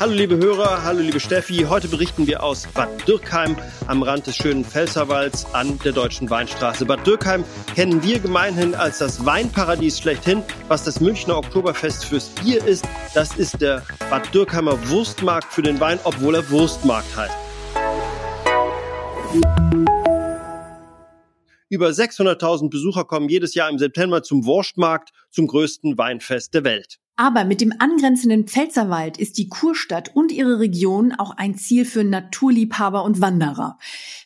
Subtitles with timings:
[0.00, 1.66] Hallo liebe Hörer, hallo liebe Steffi.
[1.68, 3.56] Heute berichten wir aus Bad Dürkheim
[3.88, 6.86] am Rand des schönen Pfälzerwalds an der Deutschen Weinstraße.
[6.86, 7.42] Bad Dürkheim
[7.74, 10.44] kennen wir gemeinhin als das Weinparadies schlechthin.
[10.68, 15.80] Was das Münchner Oktoberfest fürs Bier ist, das ist der Bad Dürkheimer Wurstmarkt für den
[15.80, 17.36] Wein, obwohl er Wurstmarkt heißt.
[21.70, 27.00] Über 600.000 Besucher kommen jedes Jahr im September zum Wurstmarkt, zum größten Weinfest der Welt.
[27.20, 32.04] Aber mit dem angrenzenden Pfälzerwald ist die Kurstadt und ihre Region auch ein Ziel für
[32.04, 33.76] Naturliebhaber und Wanderer.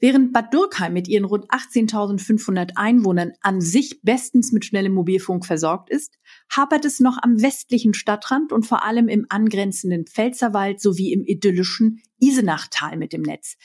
[0.00, 5.88] Während Bad Dürkheim mit ihren rund 18.500 Einwohnern an sich bestens mit schnellem Mobilfunk versorgt
[5.88, 6.18] ist,
[6.50, 12.02] hapert es noch am westlichen Stadtrand und vor allem im angrenzenden Pfälzerwald sowie im idyllischen
[12.20, 13.56] Isenachtal mit dem Netz.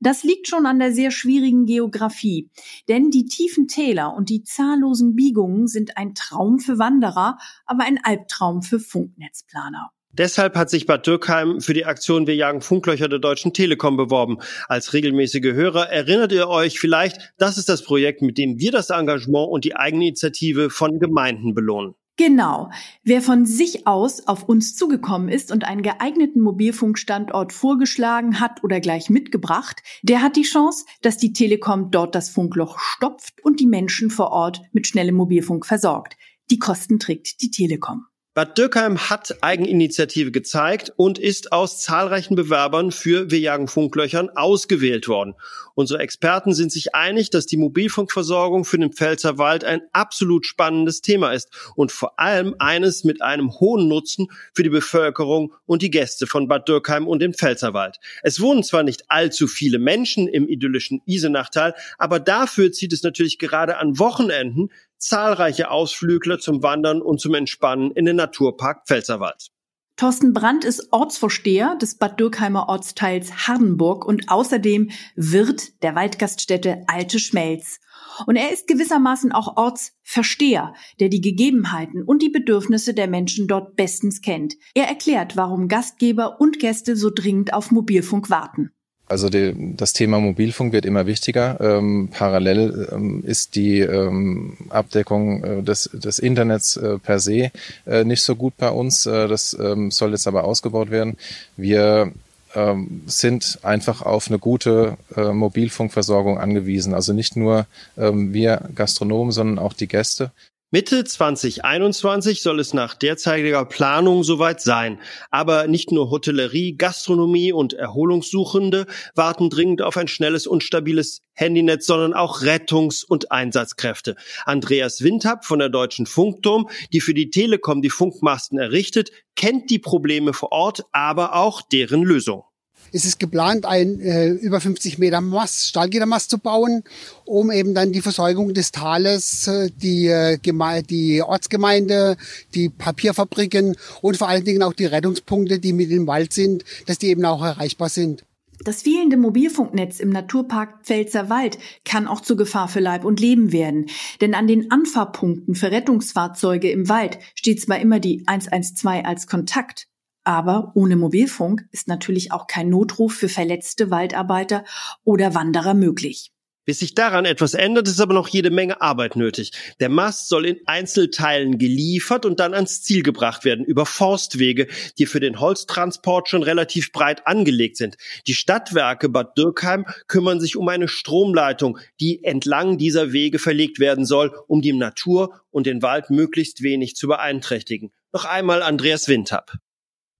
[0.00, 2.50] Das liegt schon an der sehr schwierigen Geografie,
[2.88, 8.00] denn die tiefen Täler und die zahllosen Biegungen sind ein Traum für Wanderer, aber ein
[8.02, 9.92] Albtraum für Funknetzplaner.
[10.12, 14.38] Deshalb hat sich Bad Dürkheim für die Aktion Wir jagen Funklöcher der Deutschen Telekom beworben.
[14.66, 18.90] Als regelmäßige Hörer erinnert ihr euch vielleicht, das ist das Projekt, mit dem wir das
[18.90, 21.94] Engagement und die Eigeninitiative von Gemeinden belohnen.
[22.18, 22.70] Genau.
[23.04, 28.80] Wer von sich aus auf uns zugekommen ist und einen geeigneten Mobilfunkstandort vorgeschlagen hat oder
[28.80, 33.68] gleich mitgebracht, der hat die Chance, dass die Telekom dort das Funkloch stopft und die
[33.68, 36.16] Menschen vor Ort mit schnellem Mobilfunk versorgt.
[36.50, 38.06] Die Kosten trägt die Telekom.
[38.38, 45.08] Bad Dürkheim hat Eigeninitiative gezeigt und ist aus zahlreichen Bewerbern für Wir jagen Funklöchern ausgewählt
[45.08, 45.34] worden.
[45.74, 51.32] Unsere Experten sind sich einig, dass die Mobilfunkversorgung für den Pfälzerwald ein absolut spannendes Thema
[51.32, 56.28] ist und vor allem eines mit einem hohen Nutzen für die Bevölkerung und die Gäste
[56.28, 57.98] von Bad Dürkheim und dem Pfälzerwald.
[58.22, 63.40] Es wohnen zwar nicht allzu viele Menschen im idyllischen Isenachtal, aber dafür zieht es natürlich
[63.40, 69.50] gerade an Wochenenden zahlreiche Ausflügler zum Wandern und zum Entspannen in den Naturpark Pfälzerwald.
[69.98, 77.18] Thorsten Brandt ist Ortsvorsteher des Bad Dürkheimer Ortsteils Hardenburg und außerdem Wirt der Waldgaststätte Alte
[77.18, 77.80] Schmelz.
[78.26, 83.74] Und er ist gewissermaßen auch Ortsversteher, der die Gegebenheiten und die Bedürfnisse der Menschen dort
[83.74, 84.54] bestens kennt.
[84.72, 88.70] Er erklärt, warum Gastgeber und Gäste so dringend auf Mobilfunk warten.
[89.08, 91.58] Also die, das Thema Mobilfunk wird immer wichtiger.
[91.60, 97.50] Ähm, parallel ähm, ist die ähm, Abdeckung äh, des, des Internets äh, per se
[97.86, 99.06] äh, nicht so gut bei uns.
[99.06, 101.16] Äh, das ähm, soll jetzt aber ausgebaut werden.
[101.56, 102.12] Wir
[102.54, 106.92] ähm, sind einfach auf eine gute äh, Mobilfunkversorgung angewiesen.
[106.92, 107.66] Also nicht nur
[107.96, 110.32] ähm, wir Gastronomen, sondern auch die Gäste.
[110.70, 115.00] Mitte 2021 soll es nach derzeitiger Planung soweit sein.
[115.30, 118.84] Aber nicht nur Hotellerie, Gastronomie und Erholungssuchende
[119.14, 124.16] warten dringend auf ein schnelles und stabiles Handynetz, sondern auch Rettungs- und Einsatzkräfte.
[124.44, 129.78] Andreas Windhab von der Deutschen Funkturm, die für die Telekom die Funkmasten errichtet, kennt die
[129.78, 132.44] Probleme vor Ort, aber auch deren Lösung.
[132.92, 136.84] Es ist geplant, ein äh, über 50 Meter Mast, Stahlgittermast zu bauen,
[137.24, 140.38] um eben dann die Versorgung des Tales, äh, die, äh,
[140.82, 142.16] die Ortsgemeinde,
[142.54, 146.98] die Papierfabriken und vor allen Dingen auch die Rettungspunkte, die mit im Wald sind, dass
[146.98, 148.24] die eben auch erreichbar sind.
[148.64, 153.52] Das fehlende Mobilfunknetz im Naturpark Pfälzer Wald kann auch zur Gefahr für Leib und Leben
[153.52, 153.86] werden.
[154.20, 159.86] Denn an den Anfahrpunkten für Rettungsfahrzeuge im Wald steht zwar immer die 112 als Kontakt,
[160.28, 164.62] aber ohne Mobilfunk ist natürlich auch kein Notruf für verletzte Waldarbeiter
[165.02, 166.32] oder Wanderer möglich.
[166.66, 169.52] Bis sich daran etwas ändert, ist aber noch jede Menge Arbeit nötig.
[169.80, 174.66] Der Mast soll in Einzelteilen geliefert und dann ans Ziel gebracht werden über Forstwege,
[174.98, 177.96] die für den Holztransport schon relativ breit angelegt sind.
[178.26, 184.04] Die Stadtwerke Bad Dürkheim kümmern sich um eine Stromleitung, die entlang dieser Wege verlegt werden
[184.04, 187.92] soll, um die Natur und den Wald möglichst wenig zu beeinträchtigen.
[188.12, 189.58] Noch einmal Andreas Windhab.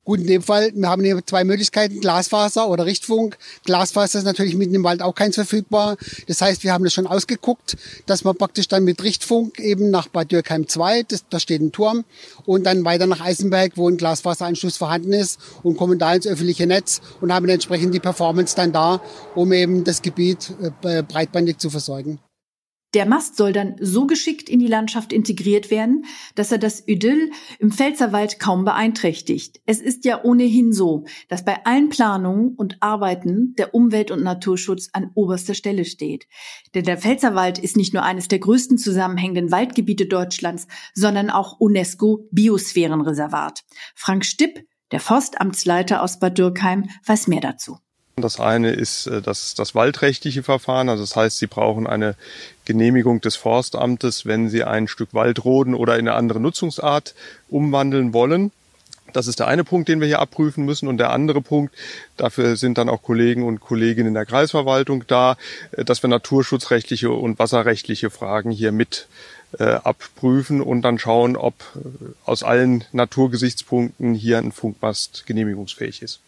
[0.09, 3.37] Gut, in dem Fall, wir haben hier zwei Möglichkeiten, Glasfaser oder Richtfunk.
[3.67, 5.99] Glasfaser ist natürlich mitten im Wald auch keins verfügbar.
[6.27, 7.77] Das heißt, wir haben das schon ausgeguckt,
[8.07, 11.73] dass man praktisch dann mit Richtfunk eben nach Bad Dürkheim 2, das, da steht ein
[11.73, 12.07] Turm,
[12.47, 16.67] und dann weiter nach Eisenberg, wo ein Glasfaseranschluss vorhanden ist und kommen da ins öffentliche
[16.67, 19.03] Netz und haben entsprechend die Performance dann da,
[19.35, 20.55] um eben das Gebiet
[20.85, 22.19] äh, breitbandig zu versorgen.
[22.95, 27.31] Der Mast soll dann so geschickt in die Landschaft integriert werden, dass er das Idyll
[27.59, 29.61] im Pfälzerwald kaum beeinträchtigt.
[29.67, 34.89] Es ist ja ohnehin so, dass bei allen Planungen und Arbeiten der Umwelt- und Naturschutz
[34.95, 36.29] an oberster Stelle steht.
[36.75, 42.27] Denn der Pfälzerwald ist nicht nur eines der größten zusammenhängenden Waldgebiete Deutschlands, sondern auch UNESCO
[42.33, 43.65] Biosphärenreservat.
[43.95, 47.77] Frank Stipp, der Forstamtsleiter aus Bad Dürkheim, weiß mehr dazu.
[48.23, 52.15] Das eine ist äh, das, das waldrechtliche Verfahren, also das heißt, Sie brauchen eine
[52.65, 57.15] Genehmigung des Forstamtes, wenn Sie ein Stück Wald roden oder in eine andere Nutzungsart
[57.49, 58.53] umwandeln wollen.
[59.13, 60.89] Das ist der eine Punkt, den wir hier abprüfen müssen.
[60.89, 61.75] Und der andere Punkt,
[62.17, 65.37] dafür sind dann auch Kollegen und Kolleginnen in der Kreisverwaltung da,
[65.73, 69.09] äh, dass wir naturschutzrechtliche und wasserrechtliche Fragen hier mit
[69.59, 71.79] äh, abprüfen und dann schauen, ob äh,
[72.25, 76.21] aus allen Naturgesichtspunkten hier ein Funkmast genehmigungsfähig ist.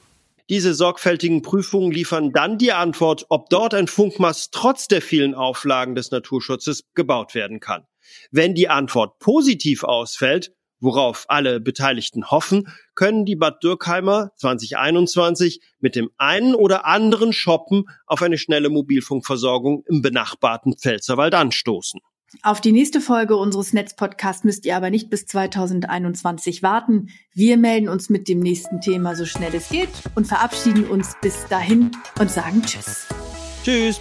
[0.50, 5.94] Diese sorgfältigen Prüfungen liefern dann die Antwort, ob dort ein Funkmast trotz der vielen Auflagen
[5.94, 7.86] des Naturschutzes gebaut werden kann.
[8.32, 12.66] Wenn die Antwort positiv ausfällt, worauf alle Beteiligten hoffen,
[12.96, 19.84] können die Bad Dürkheimer 2021 mit dem einen oder anderen Shoppen auf eine schnelle Mobilfunkversorgung
[19.86, 22.00] im benachbarten Pfälzerwald anstoßen.
[22.42, 27.08] Auf die nächste Folge unseres Netzpodcasts müsst ihr aber nicht bis 2021 warten.
[27.34, 31.46] Wir melden uns mit dem nächsten Thema so schnell es geht und verabschieden uns bis
[31.48, 31.90] dahin
[32.20, 33.06] und sagen Tschüss.
[33.64, 34.00] Tschüss.